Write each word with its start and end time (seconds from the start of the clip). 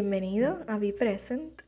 Bienvenido 0.00 0.64
a 0.66 0.78
Be 0.78 0.94
Present, 0.94 1.60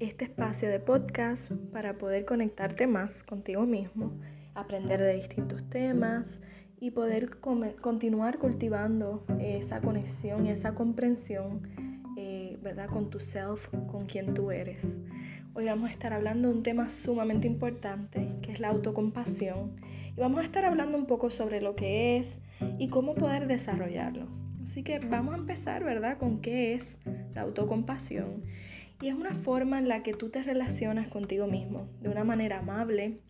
este 0.00 0.24
espacio 0.24 0.68
de 0.68 0.80
podcast 0.80 1.52
para 1.72 1.96
poder 1.96 2.24
conectarte 2.24 2.88
más 2.88 3.22
contigo 3.22 3.66
mismo, 3.66 4.18
aprender 4.56 4.98
de 4.98 5.14
distintos 5.14 5.62
temas 5.70 6.40
y 6.80 6.90
poder 6.90 7.38
continuar 7.38 8.38
cultivando 8.38 9.24
esa 9.38 9.80
conexión 9.80 10.44
y 10.44 10.50
esa 10.50 10.74
comprensión, 10.74 11.68
eh, 12.16 12.58
¿verdad? 12.60 12.88
Con 12.88 13.10
tu 13.10 13.20
self, 13.20 13.68
con 13.68 14.06
quien 14.06 14.34
tú 14.34 14.50
eres. 14.50 14.98
Hoy 15.54 15.66
vamos 15.66 15.88
a 15.88 15.92
estar 15.92 16.12
hablando 16.12 16.48
de 16.48 16.54
un 16.54 16.62
tema 16.64 16.90
sumamente 16.90 17.46
importante, 17.46 18.28
que 18.42 18.50
es 18.50 18.58
la 18.58 18.70
autocompasión. 18.70 19.76
Y 20.16 20.20
vamos 20.20 20.40
a 20.40 20.44
estar 20.44 20.64
hablando 20.64 20.98
un 20.98 21.06
poco 21.06 21.30
sobre 21.30 21.60
lo 21.60 21.76
que 21.76 22.16
es 22.16 22.40
y 22.76 22.88
cómo 22.88 23.14
poder 23.14 23.46
desarrollarlo. 23.46 24.47
Así 24.68 24.82
que 24.82 24.98
vamos 24.98 25.34
a 25.34 25.38
empezar, 25.38 25.82
¿verdad?, 25.82 26.18
con 26.18 26.42
qué 26.42 26.74
es 26.74 26.98
la 27.34 27.40
autocompasión. 27.40 28.42
Y 29.00 29.08
es 29.08 29.14
una 29.14 29.34
forma 29.34 29.78
en 29.78 29.88
la 29.88 30.02
que 30.02 30.12
tú 30.12 30.28
te 30.28 30.42
relacionas 30.42 31.08
contigo 31.08 31.46
mismo 31.46 31.88
de 32.02 32.10
una 32.10 32.22
manera 32.22 32.58
amable, 32.58 33.22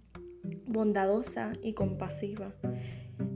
bondadosa 0.66 1.52
y 1.62 1.74
compasiva. 1.74 2.52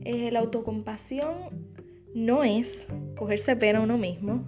Eh, 0.04 0.32
la 0.32 0.40
autocompasión 0.40 1.68
no 2.12 2.42
es 2.42 2.88
cogerse 3.16 3.54
pena 3.54 3.78
a 3.78 3.82
uno 3.82 3.98
mismo, 3.98 4.44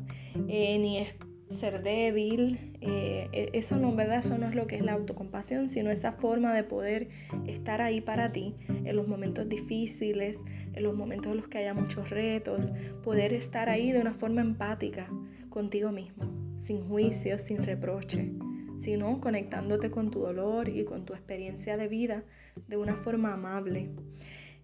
eh, 0.48 0.76
ni 0.78 0.98
es 0.98 1.14
ser 1.56 1.84
débil, 1.84 2.73
eh, 2.86 3.28
e, 3.32 3.50
eso 3.54 3.76
no, 3.76 3.94
¿verdad? 3.94 4.18
Eso 4.18 4.36
no 4.36 4.46
es 4.46 4.54
lo 4.54 4.66
que 4.66 4.76
es 4.76 4.82
la 4.82 4.92
autocompasión, 4.92 5.68
sino 5.68 5.90
esa 5.90 6.12
forma 6.12 6.52
de 6.52 6.64
poder 6.64 7.08
estar 7.46 7.80
ahí 7.80 8.00
para 8.00 8.28
ti 8.30 8.54
en 8.68 8.94
los 8.94 9.08
momentos 9.08 9.48
difíciles, 9.48 10.42
en 10.74 10.82
los 10.82 10.94
momentos 10.94 11.32
en 11.32 11.38
los 11.38 11.48
que 11.48 11.58
haya 11.58 11.72
muchos 11.72 12.10
retos, 12.10 12.72
poder 13.02 13.32
estar 13.32 13.70
ahí 13.70 13.90
de 13.90 14.00
una 14.00 14.12
forma 14.12 14.42
empática 14.42 15.08
contigo 15.48 15.92
mismo, 15.92 16.24
sin 16.58 16.86
juicio, 16.86 17.38
sin 17.38 17.62
reproche, 17.62 18.32
sino 18.78 19.18
conectándote 19.20 19.90
con 19.90 20.10
tu 20.10 20.20
dolor 20.20 20.68
y 20.68 20.84
con 20.84 21.06
tu 21.06 21.14
experiencia 21.14 21.78
de 21.78 21.88
vida 21.88 22.22
de 22.68 22.76
una 22.76 22.96
forma 22.96 23.32
amable. 23.32 23.88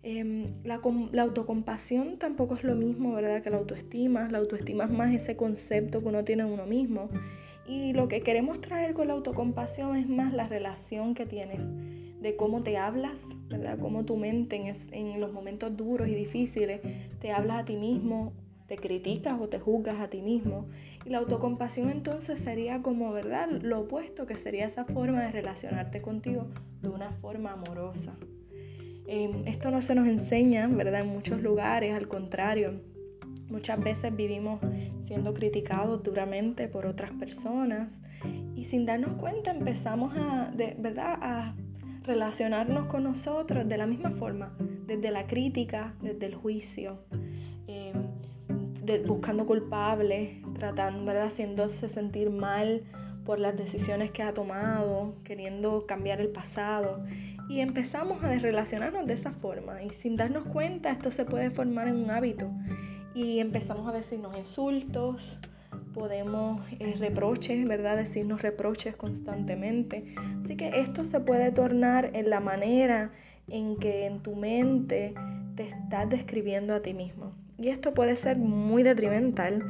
Em, 0.02 0.62
la, 0.64 0.80
la, 1.12 1.22
autocompasión 1.22 2.18
tampoco 2.18 2.54
es 2.54 2.64
lo 2.64 2.74
mismo, 2.74 3.14
¿verdad? 3.14 3.42
Que 3.42 3.50
la 3.50 3.58
autoestima. 3.58 4.28
La 4.30 4.38
autoestima 4.38 4.84
es 4.84 4.90
más 4.90 5.14
ese 5.14 5.36
concepto 5.36 6.00
que 6.00 6.06
uno 6.06 6.24
tiene 6.24 6.44
de 6.44 6.50
uno 6.50 6.66
mismo. 6.66 7.10
Y 7.70 7.92
lo 7.92 8.08
que 8.08 8.22
queremos 8.22 8.60
traer 8.60 8.94
con 8.94 9.06
la 9.06 9.12
autocompasión 9.12 9.96
es 9.96 10.08
más 10.08 10.32
la 10.32 10.42
relación 10.42 11.14
que 11.14 11.24
tienes 11.24 11.60
de 12.20 12.34
cómo 12.34 12.64
te 12.64 12.76
hablas, 12.76 13.24
¿verdad? 13.48 13.78
Cómo 13.78 14.04
tu 14.04 14.16
mente 14.16 14.60
en, 14.90 15.20
los 15.20 15.32
momentos 15.32 15.76
duros 15.76 16.08
y 16.08 16.14
difíciles 16.16 16.80
te 17.20 17.30
hablas 17.30 17.60
a 17.60 17.64
ti 17.64 17.76
mismo, 17.76 18.32
te 18.66 18.74
criticas 18.74 19.40
o 19.40 19.48
te 19.48 19.60
juzgas 19.60 20.00
a 20.00 20.10
ti 20.10 20.20
mismo. 20.20 20.66
Y 21.06 21.10
la 21.10 21.18
autocompasión 21.18 21.90
entonces 21.90 22.40
sería 22.40 22.82
como, 22.82 23.12
¿verdad? 23.12 23.48
Lo 23.48 23.82
opuesto, 23.82 24.26
que 24.26 24.34
sería 24.34 24.66
esa 24.66 24.84
forma 24.84 25.22
de 25.22 25.30
relacionarte 25.30 26.00
contigo 26.00 26.48
de 26.82 26.88
una 26.88 27.12
forma 27.12 27.52
amorosa. 27.52 28.16
Em, 29.06 29.46
esto 29.46 29.70
no 29.70 29.80
se 29.80 29.94
nos 29.94 30.08
enseña, 30.08 30.66
¿verdad? 30.66 31.02
En 31.02 31.08
muchos 31.10 31.40
lugares, 31.40 31.94
al 31.94 32.08
contrario. 32.08 32.80
Muchas 33.48 33.78
veces 33.78 34.14
vivimos 34.14 34.58
siendo 35.10 35.34
criticados 35.34 36.04
duramente 36.04 36.68
por 36.68 36.86
otras 36.86 37.10
personas 37.10 38.00
y 38.54 38.66
sin 38.66 38.86
darnos 38.86 39.14
cuenta 39.14 39.50
empezamos 39.50 40.16
a, 40.16 40.52
¿verdad? 40.78 41.18
a 41.20 41.56
relacionarnos 42.04 42.86
con 42.86 43.02
nosotros 43.02 43.68
de 43.68 43.76
la 43.76 43.88
misma 43.88 44.12
forma, 44.12 44.56
desde 44.86 45.10
la 45.10 45.26
crítica, 45.26 45.94
desde 46.00 46.26
el 46.26 46.36
juicio, 46.36 47.00
em, 47.66 48.06
buscando 49.04 49.46
culpables, 49.46 50.40
tratando, 50.54 51.04
¿verdad? 51.04 51.26
haciéndose 51.26 51.88
sentir 51.88 52.30
mal 52.30 52.84
por 53.24 53.40
las 53.40 53.56
decisiones 53.56 54.12
que 54.12 54.22
ha 54.22 54.32
tomado, 54.32 55.16
queriendo 55.24 55.86
cambiar 55.88 56.20
el 56.20 56.28
pasado 56.28 57.02
y 57.48 57.58
empezamos 57.58 58.22
a 58.22 58.28
relacionarnos 58.38 59.08
de 59.08 59.14
esa 59.14 59.32
forma 59.32 59.82
y 59.82 59.90
sin 59.90 60.14
darnos 60.14 60.44
cuenta 60.44 60.92
esto 60.92 61.10
se 61.10 61.24
puede 61.24 61.50
formar 61.50 61.88
en 61.88 61.96
un 61.96 62.12
hábito 62.12 62.48
y 63.14 63.40
empezamos 63.40 63.88
a 63.88 63.92
decirnos 63.92 64.36
insultos, 64.36 65.38
podemos 65.94 66.60
eh, 66.78 66.94
reproches, 66.98 67.66
¿verdad? 67.66 67.96
Decirnos 67.96 68.42
reproches 68.42 68.96
constantemente. 68.96 70.14
Así 70.44 70.56
que 70.56 70.80
esto 70.80 71.04
se 71.04 71.20
puede 71.20 71.50
tornar 71.50 72.10
en 72.14 72.30
la 72.30 72.40
manera 72.40 73.12
en 73.48 73.76
que 73.76 74.06
en 74.06 74.20
tu 74.20 74.36
mente 74.36 75.14
te 75.56 75.64
estás 75.64 76.08
describiendo 76.08 76.74
a 76.74 76.80
ti 76.80 76.94
mismo. 76.94 77.32
Y 77.58 77.68
esto 77.68 77.92
puede 77.92 78.16
ser 78.16 78.36
muy 78.36 78.82
detrimental. 78.82 79.64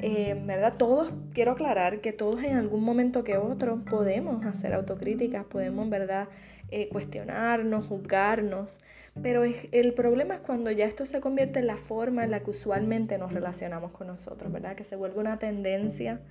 Eh, 0.00 0.40
¿Verdad? 0.46 0.76
Todos, 0.76 1.12
quiero 1.32 1.52
aclarar 1.52 2.00
que 2.00 2.12
todos 2.12 2.42
en 2.42 2.56
algún 2.56 2.82
momento 2.82 3.24
que 3.24 3.36
otro 3.36 3.84
podemos 3.84 4.44
hacer 4.44 4.74
autocríticas, 4.74 5.44
podemos, 5.44 5.88
¿verdad? 5.88 6.28
Eh, 6.74 6.88
cuestionarnos, 6.88 7.86
juzgarnos, 7.86 8.78
pero 9.22 9.44
el 9.44 9.92
problema 9.92 10.36
es 10.36 10.40
cuando 10.40 10.70
ya 10.70 10.86
esto 10.86 11.04
se 11.04 11.20
convierte 11.20 11.58
en 11.58 11.66
la 11.66 11.76
forma 11.76 12.24
en 12.24 12.30
la 12.30 12.40
que 12.40 12.52
usualmente 12.52 13.18
nos 13.18 13.34
relacionamos 13.34 13.90
con 13.90 14.06
nosotros, 14.06 14.50
¿verdad? 14.50 14.74
Que 14.74 14.82
se 14.82 14.96
vuelve 14.96 15.20
una 15.20 15.38
tendencia 15.38 16.22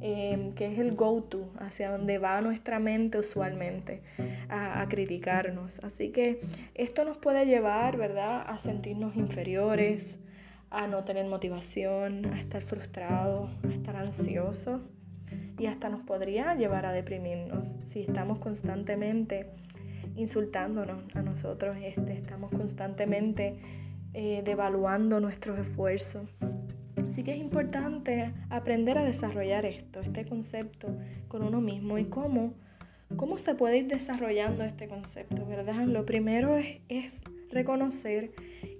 em, 0.00 0.52
que 0.52 0.72
es 0.72 0.78
el 0.78 0.94
go-to, 0.94 1.50
hacia 1.58 1.90
donde 1.90 2.18
va 2.18 2.40
nuestra 2.42 2.78
mente 2.78 3.18
usualmente 3.18 4.02
a, 4.48 4.82
a, 4.82 4.88
criticarnos. 4.88 5.80
Así 5.82 6.10
que 6.10 6.38
esto 6.76 7.04
nos 7.04 7.16
puede 7.16 7.44
llevar, 7.44 7.96
¿verdad?, 7.96 8.44
a 8.46 8.58
sentirnos 8.60 9.16
inferiores, 9.16 10.20
a 10.70 10.86
no 10.86 11.02
tener 11.02 11.26
motivación, 11.26 12.26
a 12.26 12.38
estar 12.38 12.62
frustrados, 12.62 13.50
a 13.64 13.72
estar 13.72 13.96
ansiosos 13.96 14.80
y 15.58 15.66
hasta 15.66 15.88
nos 15.88 16.02
podría 16.02 16.54
llevar 16.54 16.86
a 16.86 16.92
deprimirnos 16.92 17.74
si 17.84 18.02
estamos 18.02 18.38
constantemente 18.38 19.50
insultándonos 20.16 21.04
a 21.14 21.22
nosotros, 21.22 21.76
este, 21.82 22.12
estamos 22.14 22.50
constantemente 22.50 23.58
eh, 24.14 24.42
devaluando 24.44 25.20
nuestros 25.20 25.58
esfuerzos. 25.58 26.28
Así 27.06 27.22
que 27.22 27.32
es 27.32 27.38
importante 27.38 28.32
aprender 28.50 28.98
a 28.98 29.04
desarrollar 29.04 29.64
esto, 29.64 30.00
este 30.00 30.24
concepto 30.26 30.88
con 31.28 31.42
uno 31.42 31.60
mismo 31.60 31.98
y 31.98 32.04
cómo, 32.04 32.54
cómo 33.16 33.38
se 33.38 33.54
puede 33.54 33.78
ir 33.78 33.88
desarrollando 33.88 34.64
este 34.64 34.88
concepto, 34.88 35.46
¿verdad? 35.46 35.84
Lo 35.86 36.06
primero 36.06 36.56
es, 36.56 36.80
es 36.88 37.20
reconocer 37.50 38.32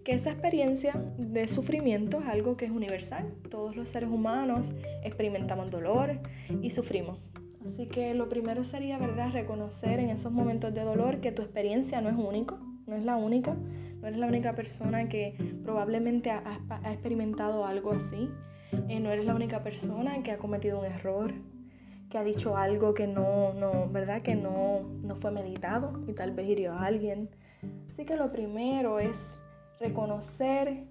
que 0.04 0.12
esa 0.12 0.30
experiencia 0.30 0.94
de 1.18 1.48
sufrimiento 1.48 2.20
es 2.20 2.28
algo 2.28 2.56
que 2.56 2.64
es 2.64 2.70
universal. 2.70 3.32
Todos 3.50 3.76
los 3.76 3.88
seres 3.88 4.10
humanos 4.10 4.72
experimentamos 5.04 5.70
dolor 5.70 6.18
y 6.60 6.70
sufrimos. 6.70 7.18
Así 7.64 7.86
que 7.86 8.14
lo 8.14 8.28
primero 8.28 8.64
sería, 8.64 8.98
¿verdad?, 8.98 9.30
reconocer 9.32 10.00
en 10.00 10.10
esos 10.10 10.32
momentos 10.32 10.74
de 10.74 10.82
dolor 10.82 11.20
que 11.20 11.30
tu 11.30 11.42
experiencia 11.42 12.00
no 12.00 12.08
es 12.08 12.16
único, 12.16 12.58
no 12.86 12.96
es 12.96 13.04
la 13.04 13.16
única, 13.16 13.54
no 13.54 14.08
eres 14.08 14.18
la 14.18 14.26
única 14.26 14.54
persona 14.54 15.08
que 15.08 15.36
probablemente 15.62 16.30
ha, 16.30 16.60
experimentado 16.90 17.64
algo 17.64 17.92
así, 17.92 18.28
eh, 18.88 18.98
no 18.98 19.10
eres 19.10 19.26
la 19.26 19.34
única 19.34 19.62
persona 19.62 20.22
que 20.24 20.32
ha 20.32 20.38
cometido 20.38 20.80
un 20.80 20.86
error, 20.86 21.32
que 22.10 22.18
ha 22.18 22.24
dicho 22.24 22.56
algo 22.56 22.94
que 22.94 23.06
no, 23.06 23.54
no 23.54 23.88
¿verdad?, 23.88 24.22
que 24.22 24.34
no, 24.34 24.80
no 25.02 25.14
fue 25.16 25.30
meditado 25.30 26.02
y 26.08 26.14
tal 26.14 26.32
vez 26.32 26.48
hirió 26.48 26.72
a 26.72 26.86
alguien. 26.86 27.30
Así 27.88 28.04
que 28.04 28.16
lo 28.16 28.32
primero 28.32 28.98
es 28.98 29.28
reconocer 29.78 30.84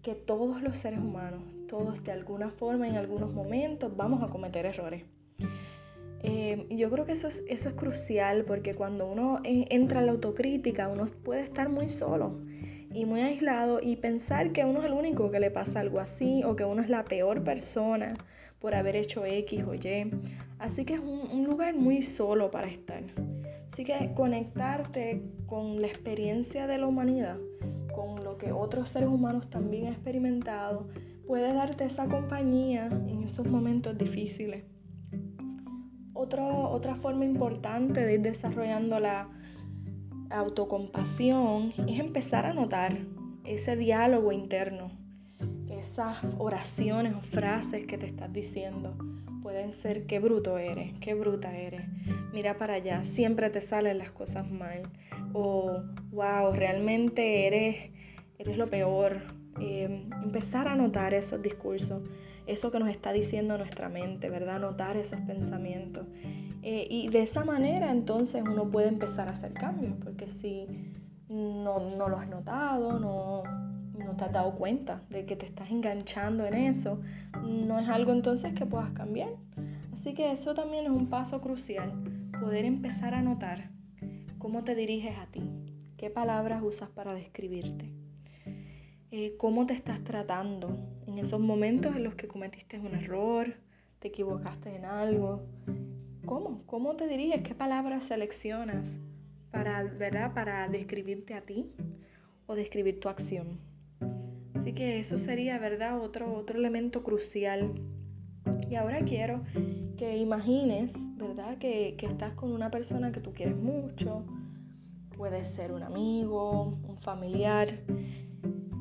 que 0.00 0.14
todos 0.14 0.62
los 0.62 0.78
seres 0.78 1.00
humanos 1.00 1.42
todos 1.72 2.04
de 2.04 2.12
alguna 2.12 2.50
forma, 2.50 2.86
en 2.86 2.96
algunos 2.96 3.32
momentos, 3.32 3.96
vamos 3.96 4.22
a 4.22 4.26
cometer 4.30 4.66
errores. 4.66 5.04
Eh, 6.22 6.66
yo 6.68 6.90
creo 6.90 7.06
que 7.06 7.12
eso 7.12 7.28
es, 7.28 7.42
eso 7.48 7.70
es 7.70 7.74
crucial 7.74 8.44
porque 8.44 8.74
cuando 8.74 9.10
uno 9.10 9.40
entra 9.42 10.00
en 10.00 10.06
la 10.06 10.12
autocrítica, 10.12 10.88
uno 10.88 11.06
puede 11.24 11.40
estar 11.40 11.70
muy 11.70 11.88
solo 11.88 12.34
y 12.92 13.06
muy 13.06 13.22
aislado 13.22 13.80
y 13.82 13.96
pensar 13.96 14.52
que 14.52 14.66
uno 14.66 14.80
es 14.80 14.84
el 14.84 14.92
único 14.92 15.30
que 15.30 15.40
le 15.40 15.50
pasa 15.50 15.80
algo 15.80 15.98
así 15.98 16.44
o 16.44 16.56
que 16.56 16.66
uno 16.66 16.82
es 16.82 16.90
la 16.90 17.06
peor 17.06 17.42
persona 17.42 18.12
por 18.60 18.74
haber 18.74 18.94
hecho 18.94 19.24
X 19.24 19.64
o 19.66 19.74
Y. 19.74 20.10
Así 20.58 20.84
que 20.84 20.92
es 20.92 21.00
un, 21.00 21.26
un 21.32 21.44
lugar 21.44 21.74
muy 21.74 22.02
solo 22.02 22.50
para 22.50 22.66
estar. 22.66 23.02
Así 23.72 23.84
que 23.84 24.12
conectarte 24.14 25.22
con 25.46 25.80
la 25.80 25.86
experiencia 25.86 26.66
de 26.66 26.76
la 26.76 26.86
humanidad, 26.86 27.38
con 27.94 28.22
lo 28.22 28.36
que 28.36 28.52
otros 28.52 28.90
seres 28.90 29.08
humanos 29.08 29.48
también 29.48 29.86
han 29.86 29.94
experimentado, 29.94 30.86
puede 31.32 31.54
darte 31.54 31.86
esa 31.86 32.08
compañía 32.08 32.88
en 33.08 33.22
esos 33.22 33.46
momentos 33.46 33.96
difíciles. 33.96 34.64
otra 36.12 36.94
forma 36.96 37.24
importante 37.24 38.04
de 38.04 38.16
ir 38.16 38.20
desarrollando 38.20 39.00
la 39.00 39.30
autocompasión 40.28 41.72
es 41.88 41.98
empezar 42.00 42.44
a 42.44 42.52
notar 42.52 42.98
ese 43.44 43.76
diálogo 43.76 44.30
interno, 44.30 44.90
esas 45.70 46.18
oraciones 46.36 47.14
o 47.14 47.22
frases 47.22 47.86
que 47.86 47.96
te 47.96 48.04
estás 48.08 48.30
diciendo. 48.30 48.94
Pueden 49.42 49.72
ser 49.72 50.04
qué 50.04 50.18
bruto 50.18 50.58
eres, 50.58 50.92
qué 51.00 51.14
bruta 51.14 51.56
eres, 51.56 51.88
mira 52.34 52.58
para 52.58 52.74
allá, 52.74 53.06
siempre 53.06 53.48
te 53.48 53.62
salen 53.62 53.96
las 53.96 54.10
cosas 54.10 54.50
mal. 54.50 54.82
O 55.32 55.80
wow, 56.10 56.52
realmente 56.52 57.46
eres, 57.46 57.90
eres 58.38 58.58
lo 58.58 58.66
peor, 58.66 59.22
Em, 59.60 60.10
empezar 60.22 60.66
a 60.66 60.76
notar 60.76 61.14
esos 61.14 61.42
discursos 61.42 62.08
eso 62.46 62.70
que 62.70 62.78
nos 62.78 62.88
está 62.88 63.12
diciendo 63.12 63.56
nuestra 63.56 63.88
mente, 63.88 64.28
¿verdad? 64.30 64.60
Notar 64.60 64.96
esos 64.96 65.20
pensamientos. 65.20 66.06
Eh, 66.62 66.86
y 66.88 67.08
de 67.08 67.22
esa 67.22 67.44
manera 67.44 67.90
entonces 67.90 68.42
uno 68.42 68.70
puede 68.70 68.88
empezar 68.88 69.28
a 69.28 69.32
hacer 69.32 69.52
cambios, 69.52 69.94
porque 70.02 70.26
si 70.28 70.66
no, 71.28 71.80
no 71.96 72.08
lo 72.08 72.16
has 72.18 72.28
notado, 72.28 72.98
no, 72.98 73.42
no 73.98 74.16
te 74.16 74.24
has 74.24 74.32
dado 74.32 74.54
cuenta 74.54 75.02
de 75.10 75.24
que 75.24 75.34
te 75.34 75.46
estás 75.46 75.70
enganchando 75.70 76.44
en 76.46 76.54
eso, 76.54 77.00
no 77.42 77.78
es 77.78 77.88
algo 77.88 78.12
entonces 78.12 78.54
que 78.54 78.66
puedas 78.66 78.90
cambiar. 78.90 79.30
Así 79.92 80.14
que 80.14 80.32
eso 80.32 80.54
también 80.54 80.84
es 80.84 80.90
un 80.90 81.08
paso 81.08 81.40
crucial, 81.40 81.92
poder 82.40 82.64
empezar 82.64 83.14
a 83.14 83.22
notar 83.22 83.70
cómo 84.38 84.62
te 84.62 84.74
diriges 84.74 85.16
a 85.18 85.26
ti, 85.26 85.42
qué 85.96 86.10
palabras 86.10 86.62
usas 86.62 86.90
para 86.90 87.14
describirte, 87.14 87.92
eh, 89.14 89.36
cómo 89.36 89.66
te 89.66 89.74
estás 89.74 90.02
tratando 90.04 90.74
en 91.06 91.18
esos 91.18 91.38
momentos 91.38 91.94
en 91.94 92.02
los 92.02 92.14
que 92.14 92.26
cometiste 92.26 92.78
un 92.78 92.94
error, 92.94 93.54
te 93.98 94.08
equivocaste 94.08 94.74
en 94.74 94.86
algo. 94.86 95.42
¿Cómo? 96.24 96.62
¿Cómo 96.64 96.96
te 96.96 97.06
diriges? 97.06 97.42
¿Qué 97.42 97.54
palabras 97.54 98.04
seleccionas 98.04 98.98
para, 99.50 99.82
¿verdad? 99.84 100.32
para 100.32 100.66
describirte 100.66 101.34
a 101.34 101.42
ti 101.42 101.70
o 102.46 102.54
describir 102.54 103.00
tu 103.00 103.10
acción? 103.10 103.60
Así 104.54 104.72
que 104.72 105.00
eso 105.00 105.18
sería, 105.18 105.58
¿verdad? 105.58 106.00
Otro, 106.00 106.32
otro 106.32 106.58
elemento 106.58 107.02
crucial. 107.02 107.70
Y 108.70 108.76
ahora 108.76 109.04
quiero 109.04 109.42
que 109.98 110.16
imagines, 110.16 110.94
¿verdad? 111.18 111.58
Que, 111.58 111.96
que 111.98 112.06
estás 112.06 112.32
con 112.32 112.50
una 112.50 112.70
persona 112.70 113.12
que 113.12 113.20
tú 113.20 113.34
quieres 113.34 113.56
mucho. 113.56 114.24
Puede 115.18 115.44
ser 115.44 115.70
un 115.70 115.82
amigo, 115.82 116.78
un 116.88 116.96
familiar. 116.96 117.68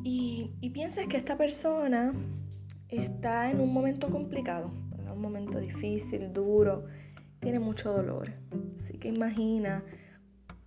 Y, 0.03 0.51
y 0.62 0.69
piensas 0.71 1.07
que 1.07 1.18
esta 1.18 1.38
persona 1.38 2.13
está 2.89 3.51
en 3.51 3.62
un 3.62 3.74
momento 3.74 4.09
complicado, 4.09 4.71
un 5.12 5.21
momento 5.21 5.59
difícil, 5.59 6.33
duro, 6.33 6.86
tiene 7.39 7.59
mucho 7.59 7.92
dolor. 7.92 8.31
Así 8.80 8.98
que 8.98 9.09
imagina 9.09 9.83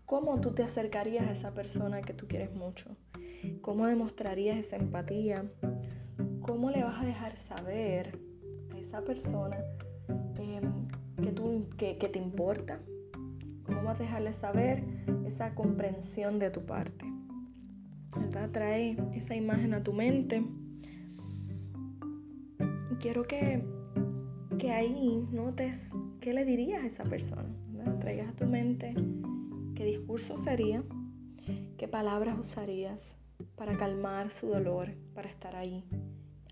cómo 0.06 0.40
tú 0.40 0.52
te 0.52 0.62
acercarías 0.62 1.26
a 1.26 1.32
esa 1.32 1.54
persona 1.54 2.00
que 2.02 2.12
tú 2.12 2.28
quieres 2.28 2.54
mucho 2.54 2.96
¿Cómo 3.60 3.86
demostrarías 3.86 4.58
esa 4.58 4.76
empatía? 4.76 5.44
¿Cómo 6.40 6.70
le 6.70 6.82
vas 6.82 7.02
a 7.02 7.06
dejar 7.06 7.36
saber 7.36 8.18
a 8.72 8.78
esa 8.78 9.02
persona 9.02 9.58
em, 10.38 10.88
que, 11.22 11.32
tú, 11.32 11.68
que, 11.76 11.94
te 11.94 12.18
importa? 12.18 12.80
¿Cómo 13.64 13.82
vas 13.82 14.00
a 14.00 14.02
dejarle 14.02 14.32
saber 14.32 14.84
esa 15.26 15.54
comprensión 15.54 16.38
de 16.38 16.50
tu 16.50 16.64
parte? 16.64 17.04
¿Verdad? 18.16 18.50
Trae 18.50 18.96
esa 19.14 19.34
imagen 19.34 19.74
a 19.74 19.82
tu 19.82 19.92
mente. 19.92 20.44
Y 22.90 22.94
quiero 22.96 23.24
que, 23.24 23.64
que 24.58 24.70
ahí 24.70 25.26
notes 25.32 25.90
qué 26.20 26.32
le 26.32 26.44
dirías 26.44 26.82
a 26.82 26.86
esa 26.86 27.04
persona. 27.04 27.48
Traigas 28.00 28.30
a 28.30 28.36
tu 28.36 28.46
mente 28.46 28.94
qué 29.74 29.84
discurso 29.84 30.38
sería, 30.38 30.82
qué 31.76 31.88
palabras 31.88 32.38
usarías, 32.38 33.16
para 33.56 33.76
calmar 33.76 34.30
su 34.30 34.48
dolor, 34.48 34.94
para 35.14 35.28
estar 35.28 35.56
ahí, 35.56 35.84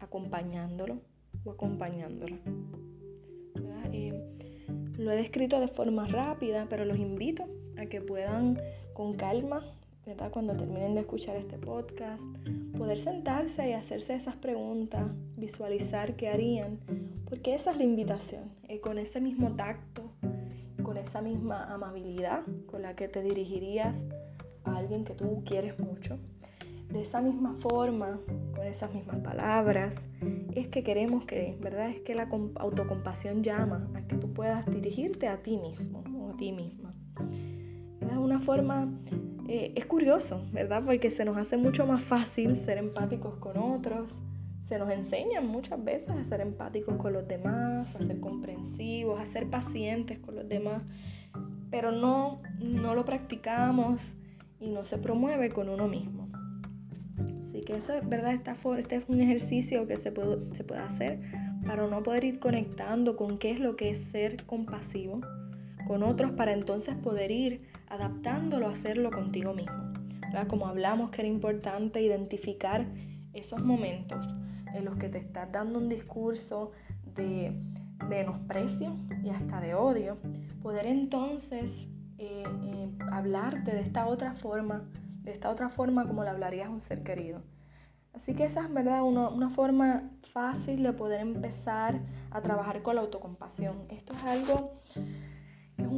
acompañándolo 0.00 1.00
o 1.44 1.50
acompañándola. 1.50 2.38
Eh, 3.92 4.12
lo 4.98 5.10
he 5.10 5.16
descrito 5.16 5.60
de 5.60 5.68
forma 5.68 6.06
rápida, 6.06 6.66
pero 6.68 6.84
los 6.84 6.98
invito 6.98 7.44
a 7.76 7.86
que 7.86 8.00
puedan 8.00 8.58
con 8.94 9.14
calma, 9.14 9.64
cuando 10.32 10.56
terminen 10.56 10.94
de 10.94 11.00
escuchar 11.00 11.36
este 11.36 11.58
podcast, 11.58 12.22
poder 12.76 12.98
sentarse 12.98 13.68
y 13.68 13.72
hacerse 13.72 14.14
esas 14.14 14.36
preguntas, 14.36 15.08
visualizar 15.36 16.16
qué 16.16 16.28
harían, 16.28 16.78
porque 17.28 17.54
esa 17.54 17.70
es 17.72 17.76
la 17.78 17.84
invitación, 17.84 18.52
eh, 18.68 18.80
con 18.80 18.98
ese 18.98 19.20
mismo 19.20 19.54
tacto, 19.56 20.12
con 20.82 20.96
esa 20.96 21.22
misma 21.22 21.72
amabilidad 21.72 22.42
con 22.66 22.82
la 22.82 22.94
que 22.94 23.08
te 23.08 23.22
dirigirías 23.22 24.04
a 24.64 24.76
alguien 24.76 25.04
que 25.04 25.14
tú 25.14 25.42
quieres 25.44 25.78
mucho 25.78 26.18
de 26.92 27.00
esa 27.00 27.20
misma 27.20 27.54
forma, 27.54 28.20
con 28.54 28.66
esas 28.66 28.92
mismas 28.92 29.18
palabras, 29.20 29.96
es 30.54 30.68
que 30.68 30.84
queremos 30.84 31.24
que, 31.24 31.56
¿verdad? 31.60 31.88
Es 31.88 32.00
que 32.02 32.14
la 32.14 32.28
autocompasión 32.56 33.42
llama 33.42 33.88
a 33.94 34.02
que 34.02 34.16
tú 34.16 34.32
puedas 34.32 34.66
dirigirte 34.66 35.26
a 35.26 35.42
ti 35.42 35.56
mismo 35.56 36.04
o 36.14 36.32
a 36.32 36.36
ti 36.36 36.52
misma. 36.52 36.92
Es 38.00 38.16
una 38.16 38.40
forma, 38.40 38.90
eh, 39.54 39.70
es 39.76 39.84
curioso, 39.84 40.42
¿verdad? 40.50 40.82
Porque 40.82 41.10
se 41.10 41.26
nos 41.26 41.36
hace 41.36 41.58
mucho 41.58 41.86
más 41.86 42.02
fácil 42.02 42.56
ser 42.56 42.78
empáticos 42.78 43.36
con 43.36 43.58
otros, 43.58 44.10
se 44.64 44.78
nos 44.78 44.90
enseña 44.90 45.42
muchas 45.42 45.84
veces 45.84 46.08
a 46.08 46.24
ser 46.24 46.40
empáticos 46.40 46.96
con 46.96 47.12
los 47.12 47.28
demás, 47.28 47.94
a 47.94 48.00
ser 48.00 48.18
comprensivos, 48.18 49.20
a 49.20 49.26
ser 49.26 49.50
pacientes 49.50 50.18
con 50.20 50.36
los 50.36 50.48
demás, 50.48 50.82
pero 51.70 51.92
no, 51.92 52.40
no 52.60 52.94
lo 52.94 53.04
practicamos 53.04 54.00
y 54.58 54.70
no 54.70 54.86
se 54.86 54.96
promueve 54.96 55.50
con 55.50 55.68
uno 55.68 55.86
mismo. 55.86 56.30
Así 57.42 57.60
que 57.60 57.74
eso 57.74 57.92
es 57.92 58.08
verdad, 58.08 58.40
este 58.78 58.96
es 58.96 59.04
un 59.06 59.20
ejercicio 59.20 59.86
que 59.86 59.98
se 59.98 60.12
puede, 60.12 60.54
se 60.54 60.64
puede 60.64 60.80
hacer 60.80 61.20
para 61.66 61.86
no 61.86 62.02
poder 62.02 62.24
ir 62.24 62.38
conectando 62.38 63.16
con 63.16 63.36
qué 63.36 63.50
es 63.50 63.60
lo 63.60 63.76
que 63.76 63.90
es 63.90 63.98
ser 63.98 64.42
compasivo 64.46 65.20
con 65.86 66.02
otros 66.02 66.32
para 66.32 66.52
entonces 66.52 66.94
poder 66.96 67.30
ir 67.30 67.68
adaptándolo 67.88 68.68
a 68.68 68.70
hacerlo 68.70 69.10
contigo 69.10 69.54
mismo. 69.54 69.92
Como 70.48 70.66
hablamos 70.66 71.10
que 71.10 71.22
era 71.22 71.28
importante 71.28 72.00
identificar 72.00 72.86
esos 73.34 73.62
momentos 73.62 74.34
en 74.74 74.84
los 74.84 74.96
que 74.96 75.08
te 75.08 75.18
estás 75.18 75.52
dando 75.52 75.78
un 75.78 75.88
discurso 75.88 76.72
de 77.14 77.52
menosprecio 78.08 78.96
y 79.22 79.28
hasta 79.28 79.60
de 79.60 79.74
odio, 79.74 80.16
poder 80.62 80.86
entonces 80.86 81.86
eh, 82.18 82.44
eh, 82.44 82.88
hablarte 83.12 83.72
de 83.72 83.80
esta 83.80 84.06
otra 84.06 84.34
forma 84.34 84.84
de 85.22 85.32
esta 85.32 85.50
otra 85.50 85.68
forma 85.68 86.06
como 86.06 86.24
le 86.24 86.30
hablarías 86.30 86.66
a 86.66 86.70
un 86.70 86.80
ser 86.80 87.04
querido. 87.04 87.42
Así 88.12 88.34
que 88.34 88.44
esa 88.44 88.62
es 88.62 88.72
verdad 88.72 89.02
una 89.04 89.48
forma 89.50 90.10
fácil 90.32 90.82
de 90.82 90.92
poder 90.92 91.20
empezar 91.20 92.00
a 92.30 92.40
trabajar 92.40 92.82
con 92.82 92.96
la 92.96 93.02
autocompasión. 93.02 93.84
Esto 93.88 94.12
es 94.14 94.24
algo, 94.24 94.80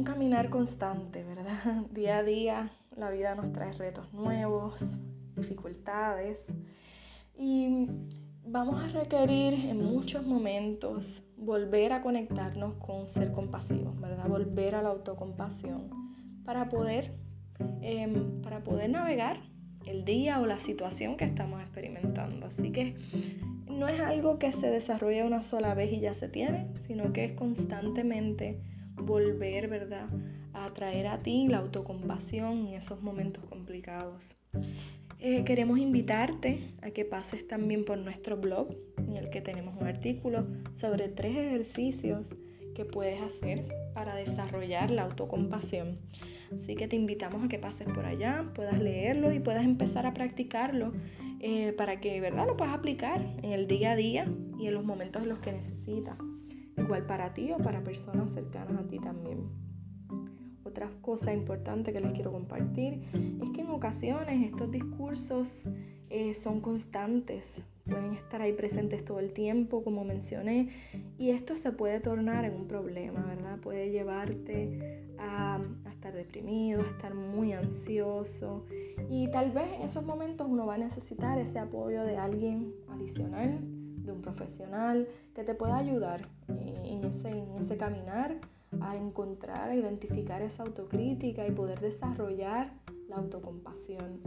caminar 0.05 0.49
constante, 0.49 1.23
¿verdad? 1.23 1.83
Día 1.91 2.19
a 2.19 2.23
día 2.23 2.71
la 2.95 3.09
vida 3.09 3.35
nos 3.35 3.51
trae 3.51 3.73
retos 3.73 4.13
nuevos, 4.13 4.81
dificultades 5.35 6.47
y 7.37 7.89
vamos 8.45 8.81
a 8.81 8.87
requerir 8.87 9.53
en 9.53 9.83
muchos 9.83 10.25
momentos 10.25 11.21
volver 11.35 11.91
a 11.91 12.01
conectarnos 12.01 12.75
con 12.75 13.09
ser 13.09 13.33
compasivos, 13.33 13.99
¿verdad? 13.99 14.29
Volver 14.29 14.75
a 14.75 14.81
la 14.81 14.89
autocompasión 14.89 15.89
para 16.45 16.69
poder 16.69 17.11
Em, 17.81 18.41
para 18.41 18.63
poder 18.63 18.89
navegar 18.89 19.39
el 19.85 20.03
día 20.03 20.41
o 20.41 20.45
la 20.45 20.59
situación 20.59 21.15
que 21.15 21.25
estamos 21.25 21.61
experimentando. 21.61 22.47
Así 22.47 22.71
que 22.71 22.95
no 23.67 23.87
es 23.87 23.99
algo 23.99 24.39
que 24.39 24.51
se 24.51 24.67
desarrolla 24.67 25.25
una 25.25 25.43
sola 25.43 25.73
vez 25.73 25.93
y 25.93 25.99
ya 25.99 26.15
se 26.15 26.27
tiene, 26.27 26.67
sino 26.87 27.13
que 27.13 27.25
es 27.25 27.31
constantemente 27.33 28.59
volver, 28.95 29.67
¿verdad?, 29.67 30.07
a 30.53 30.67
traer 30.73 31.07
a 31.07 31.17
ti 31.17 31.47
la 31.47 31.57
autocompasión 31.57 32.67
en 32.67 32.73
esos 32.75 33.01
momentos 33.01 33.43
complicados. 33.45 34.35
Eh, 35.19 35.43
queremos 35.43 35.79
invitarte 35.79 36.73
a 36.81 36.91
que 36.91 37.05
pases 37.05 37.47
también 37.47 37.85
por 37.85 37.97
nuestro 37.97 38.37
blog, 38.37 38.69
en 38.97 39.17
el 39.17 39.29
que 39.29 39.41
tenemos 39.41 39.75
un 39.79 39.87
artículo 39.87 40.45
sobre 40.73 41.09
tres 41.09 41.35
ejercicios 41.35 42.25
que 42.75 42.85
puedes 42.85 43.21
hacer 43.21 43.65
para 43.93 44.15
desarrollar 44.15 44.89
la 44.89 45.03
autocompasión. 45.03 45.97
Así 46.53 46.75
que 46.75 46.87
te 46.87 46.95
invitamos 46.95 47.43
a 47.43 47.47
que 47.47 47.57
pases 47.57 47.87
por 47.87 48.05
allá, 48.05 48.45
puedas 48.53 48.79
leerlo 48.79 49.31
y 49.33 49.39
puedas 49.39 49.65
empezar 49.65 50.05
a 50.05 50.13
practicarlo 50.13 50.93
eh, 51.39 51.73
para 51.73 51.99
que 51.99 52.19
¿verdad? 52.21 52.45
lo 52.45 52.55
puedas 52.55 52.73
aplicar 52.73 53.21
en 53.41 53.51
el 53.51 53.67
día 53.67 53.91
a 53.91 53.95
día 53.95 54.25
y 54.59 54.67
en 54.67 54.73
los 54.73 54.85
momentos 54.85 55.23
en 55.23 55.29
los 55.29 55.39
que 55.39 55.53
necesitas. 55.53 56.17
Igual 56.77 57.05
para 57.05 57.33
ti 57.33 57.51
o 57.51 57.57
para 57.57 57.83
personas 57.83 58.31
cercanas 58.31 58.77
a 58.79 58.87
ti 58.87 58.99
también. 58.99 59.49
Otra 60.63 60.89
cosa 61.01 61.33
importante 61.33 61.93
que 61.93 62.01
les 62.01 62.13
quiero 62.13 62.31
compartir 62.31 63.01
es 63.13 63.49
que 63.51 63.61
en 63.61 63.69
ocasiones 63.69 64.45
estos 64.45 64.71
discursos 64.71 65.63
eh, 66.09 66.33
son 66.33 66.61
constantes, 66.61 67.57
pueden 67.85 68.13
estar 68.13 68.41
ahí 68.41 68.53
presentes 68.53 69.03
todo 69.03 69.19
el 69.19 69.33
tiempo, 69.33 69.83
como 69.83 70.03
mencioné, 70.03 70.69
y 71.17 71.31
esto 71.31 71.55
se 71.55 71.71
puede 71.71 71.99
tornar 71.99 72.45
en 72.45 72.53
un 72.53 72.67
problema, 72.67 73.25
¿verdad? 73.25 73.59
Puede 73.59 73.89
llevarte 73.91 75.07
a, 75.17 75.61
estar 75.89 76.13
deprimido, 76.13 76.81
a 76.81 76.85
estar 76.85 77.13
muy 77.13 77.53
ansioso, 77.53 78.65
y 79.09 79.29
tal 79.31 79.51
vez 79.51 79.71
en 79.73 79.81
esos 79.81 80.05
momentos 80.05 80.47
uno 80.49 80.65
va 80.65 80.75
a 80.75 80.79
necesitar 80.79 81.37
ese 81.39 81.59
apoyo 81.59 82.03
de 82.03 82.17
alguien 82.17 82.73
adicional, 82.89 83.59
de 84.05 84.11
un 84.11 84.21
profesional, 84.21 85.07
que 85.33 85.43
te 85.43 85.53
pueda 85.53 85.77
ayudar 85.77 86.21
en, 86.47 87.03
ese, 87.03 87.29
en 87.29 87.55
ese 87.61 87.77
caminar 87.77 88.37
a 88.81 88.95
encontrar, 88.95 89.69
a 89.69 89.75
identificar 89.75 90.41
esa 90.41 90.63
autocrítica 90.63 91.47
y 91.47 91.51
poder 91.51 91.79
desarrollar 91.79 92.71
la 93.09 93.17
autocompasión. 93.17 94.19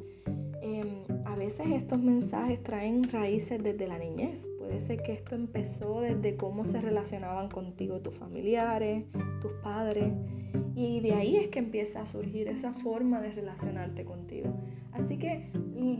Em, 0.60 1.04
a 1.24 1.34
veces 1.36 1.66
estos 1.68 2.00
mensajes 2.00 2.62
traen 2.62 3.04
raíces 3.04 3.62
desde 3.62 3.86
la 3.86 3.98
niñez, 3.98 4.48
Puede 4.68 4.80
ser 4.80 5.02
que 5.02 5.12
esto 5.14 5.34
empezó 5.34 6.02
desde 6.02 6.36
cómo 6.36 6.66
se 6.66 6.78
relacionaban 6.78 7.48
contigo 7.48 8.00
tus 8.00 8.14
familiares, 8.14 9.06
tus 9.40 9.52
padres, 9.62 10.12
y 10.98 11.00
de 11.00 11.14
ahí 11.14 11.36
es 11.36 11.48
que 11.48 11.60
empieza 11.60 12.02
a 12.02 12.06
surgir 12.06 12.48
esa 12.48 12.72
forma 12.72 13.20
de 13.20 13.30
relacionarte 13.30 14.04
contigo. 14.04 14.52
Así 14.90 15.16
que, 15.16 15.48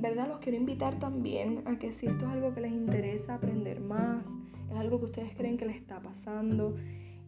¿verdad? 0.01 0.27
Los 0.27 0.39
quiero 0.39 0.59
invitar 0.59 0.99
también 0.99 1.63
a 1.67 1.79
que 1.79 1.93
si 1.93 2.07
esto 2.07 2.27
es 2.27 2.33
algo 2.33 2.53
que 2.53 2.63
les 2.63 2.73
interesa 2.73 3.35
aprender 3.35 3.81
más, 3.81 4.29
es 4.73 4.77
algo 4.77 4.99
que 4.99 5.05
ustedes 5.05 5.37
creen 5.37 5.57
que 5.57 5.67
les 5.67 5.77
está 5.77 6.01
pasando 6.01 6.75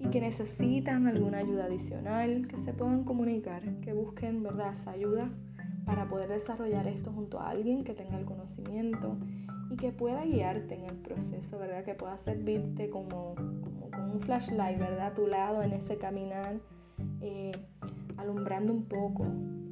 y 0.00 0.08
que 0.08 0.20
necesitan 0.20 1.06
alguna 1.06 1.38
ayuda 1.38 1.66
adicional, 1.66 2.48
que 2.48 2.58
se 2.58 2.72
puedan 2.72 3.04
comunicar, 3.04 3.62
que 3.82 3.92
busquen, 3.92 4.42
¿verdad?, 4.42 4.72
esa 4.72 4.90
ayuda 4.90 5.30
para 5.84 6.08
poder 6.08 6.28
desarrollar 6.28 6.88
esto 6.88 7.12
junto 7.12 7.38
a 7.38 7.50
alguien 7.50 7.84
que 7.84 7.94
tenga 7.94 8.18
el 8.18 8.24
conocimiento 8.24 9.16
y 9.70 9.76
que 9.76 9.92
pueda 9.92 10.24
guiarte 10.24 10.74
en 10.74 10.86
el 10.86 10.96
proceso, 10.96 11.58
¿verdad? 11.58 11.84
Que 11.84 11.94
pueda 11.94 12.16
servirte 12.16 12.90
como, 12.90 13.36
como, 13.36 14.12
un 14.12 14.20
flashlight, 14.20 14.80
¿verdad? 14.80 15.06
A 15.06 15.14
tu 15.14 15.28
lado 15.28 15.62
en 15.62 15.72
ese 15.72 15.98
caminar, 15.98 16.58
eh, 17.20 17.52
alumbrando 18.16 18.72
un 18.72 18.84
poco 18.84 19.26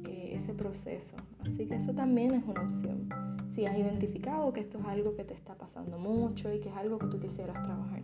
eh, 0.07 0.31
ese 0.33 0.53
proceso. 0.53 1.15
Así 1.45 1.65
que 1.65 1.75
eso 1.75 1.93
también 1.93 2.33
es 2.33 2.43
una 2.45 2.61
opción. 2.61 3.09
Si 3.55 3.65
has 3.65 3.77
identificado 3.77 4.53
que 4.53 4.61
esto 4.61 4.79
es 4.79 4.85
algo 4.85 5.15
que 5.15 5.23
te 5.23 5.33
está 5.33 5.55
pasando 5.55 5.97
mucho 5.97 6.53
y 6.53 6.59
que 6.59 6.69
es 6.69 6.75
algo 6.75 6.97
que 6.99 7.07
tú 7.07 7.19
quisieras 7.19 7.61
trabajar. 7.63 8.03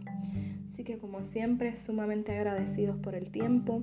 Así 0.74 0.84
que 0.84 0.98
como 0.98 1.24
siempre, 1.24 1.78
sumamente 1.78 2.34
agradecidos 2.34 2.98
por 2.98 3.16
el 3.16 3.32
tiempo. 3.32 3.82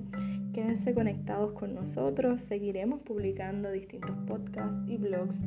Quédense 0.53 0.93
conectados 0.93 1.53
con 1.53 1.73
nosotros. 1.73 2.41
Seguiremos 2.41 3.01
publicando 3.01 3.71
distintos 3.71 4.15
podcasts 4.27 4.87
y 4.87 4.97
blogs 4.97 5.41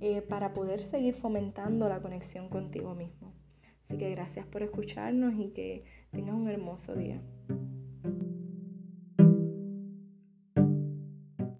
eh, 0.00 0.22
para 0.22 0.54
poder 0.54 0.82
seguir 0.82 1.14
fomentando 1.14 1.88
la 1.88 2.00
conexión 2.00 2.48
contigo 2.48 2.94
mismo. 2.94 3.34
Así 3.84 3.98
que 3.98 4.10
gracias 4.10 4.46
por 4.46 4.62
escucharnos 4.62 5.34
y 5.38 5.48
que 5.48 5.84
tengas 6.10 6.34
un 6.34 6.48
hermoso 6.48 6.94
día. 6.94 7.20